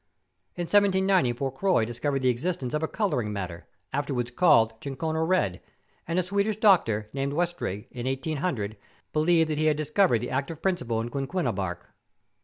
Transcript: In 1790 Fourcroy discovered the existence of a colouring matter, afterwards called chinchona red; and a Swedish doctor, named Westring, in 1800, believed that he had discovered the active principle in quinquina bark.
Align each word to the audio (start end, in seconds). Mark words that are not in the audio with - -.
In 0.55 0.63
1790 0.63 1.33
Fourcroy 1.33 1.85
discovered 1.85 2.23
the 2.23 2.29
existence 2.29 2.73
of 2.73 2.81
a 2.81 2.87
colouring 2.87 3.31
matter, 3.31 3.67
afterwards 3.93 4.31
called 4.31 4.81
chinchona 4.81 5.23
red; 5.23 5.61
and 6.07 6.17
a 6.17 6.23
Swedish 6.23 6.55
doctor, 6.55 7.11
named 7.13 7.33
Westring, 7.33 7.85
in 7.91 8.07
1800, 8.07 8.77
believed 9.13 9.51
that 9.51 9.59
he 9.59 9.65
had 9.67 9.77
discovered 9.77 10.21
the 10.21 10.31
active 10.31 10.59
principle 10.59 11.01
in 11.01 11.09
quinquina 11.09 11.53
bark. 11.53 11.91